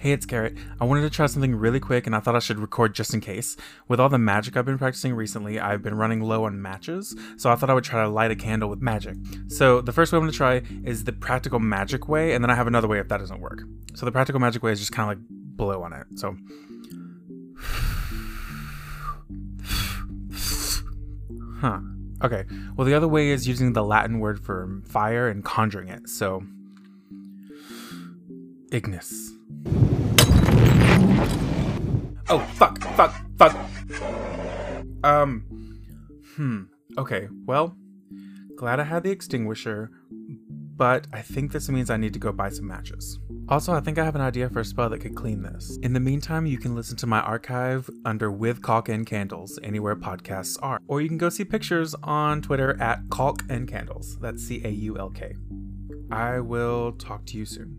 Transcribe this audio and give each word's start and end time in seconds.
Hey, 0.00 0.12
it's 0.12 0.26
Garrett. 0.26 0.56
I 0.80 0.84
wanted 0.84 1.00
to 1.00 1.10
try 1.10 1.26
something 1.26 1.56
really 1.56 1.80
quick 1.80 2.06
and 2.06 2.14
I 2.14 2.20
thought 2.20 2.36
I 2.36 2.38
should 2.38 2.60
record 2.60 2.94
just 2.94 3.14
in 3.14 3.20
case. 3.20 3.56
With 3.88 3.98
all 3.98 4.08
the 4.08 4.16
magic 4.16 4.56
I've 4.56 4.64
been 4.64 4.78
practicing 4.78 5.12
recently, 5.12 5.58
I've 5.58 5.82
been 5.82 5.96
running 5.96 6.20
low 6.20 6.44
on 6.44 6.62
matches, 6.62 7.16
so 7.36 7.50
I 7.50 7.56
thought 7.56 7.68
I 7.68 7.74
would 7.74 7.82
try 7.82 8.04
to 8.04 8.08
light 8.08 8.30
a 8.30 8.36
candle 8.36 8.68
with 8.68 8.80
magic. 8.80 9.16
So, 9.48 9.80
the 9.80 9.90
first 9.90 10.12
way 10.12 10.18
I'm 10.18 10.22
going 10.22 10.30
to 10.30 10.36
try 10.36 10.62
is 10.84 11.02
the 11.02 11.12
practical 11.12 11.58
magic 11.58 12.06
way, 12.08 12.34
and 12.34 12.44
then 12.44 12.50
I 12.50 12.54
have 12.54 12.68
another 12.68 12.86
way 12.86 13.00
if 13.00 13.08
that 13.08 13.18
doesn't 13.18 13.40
work. 13.40 13.64
So, 13.94 14.06
the 14.06 14.12
practical 14.12 14.40
magic 14.40 14.62
way 14.62 14.70
is 14.70 14.78
just 14.78 14.92
kind 14.92 15.10
of 15.10 15.18
like 15.18 15.26
blow 15.28 15.82
on 15.82 15.92
it. 15.92 16.06
So, 16.14 16.36
huh. 21.60 21.80
Okay. 22.22 22.44
Well, 22.76 22.86
the 22.86 22.94
other 22.94 23.08
way 23.08 23.30
is 23.30 23.48
using 23.48 23.72
the 23.72 23.82
Latin 23.82 24.20
word 24.20 24.38
for 24.38 24.80
fire 24.84 25.28
and 25.28 25.44
conjuring 25.44 25.88
it. 25.88 26.08
So, 26.08 26.44
Ignis. 28.70 29.32
Oh, 32.30 32.38
fuck, 32.54 32.82
fuck, 32.94 33.14
fuck. 33.38 33.56
Um, 35.02 35.44
hmm. 36.36 36.62
Okay, 36.98 37.28
well, 37.46 37.76
glad 38.56 38.80
I 38.80 38.84
had 38.84 39.04
the 39.04 39.10
extinguisher, 39.10 39.90
but 40.76 41.06
I 41.12 41.22
think 41.22 41.52
this 41.52 41.70
means 41.70 41.88
I 41.88 41.96
need 41.96 42.12
to 42.12 42.18
go 42.18 42.30
buy 42.30 42.50
some 42.50 42.66
matches. 42.66 43.18
Also, 43.48 43.72
I 43.72 43.80
think 43.80 43.98
I 43.98 44.04
have 44.04 44.14
an 44.14 44.20
idea 44.20 44.50
for 44.50 44.60
a 44.60 44.64
spell 44.64 44.90
that 44.90 45.00
could 45.00 45.14
clean 45.14 45.42
this. 45.42 45.78
In 45.82 45.94
the 45.94 46.00
meantime, 46.00 46.44
you 46.44 46.58
can 46.58 46.74
listen 46.74 46.98
to 46.98 47.06
my 47.06 47.20
archive 47.20 47.88
under 48.04 48.30
With 48.30 48.60
Caulk 48.60 48.90
and 48.90 49.06
Candles 49.06 49.58
anywhere 49.62 49.96
podcasts 49.96 50.58
are, 50.60 50.80
or 50.86 51.00
you 51.00 51.08
can 51.08 51.16
go 51.16 51.30
see 51.30 51.44
pictures 51.44 51.94
on 52.02 52.42
Twitter 52.42 52.78
at 52.82 53.00
Caulk 53.08 53.42
and 53.48 53.66
Candles. 53.66 54.18
That's 54.20 54.42
C 54.42 54.60
A 54.62 54.68
U 54.68 54.98
L 54.98 55.08
K. 55.08 55.34
I 56.10 56.40
will 56.40 56.92
talk 56.92 57.24
to 57.26 57.38
you 57.38 57.46
soon. 57.46 57.78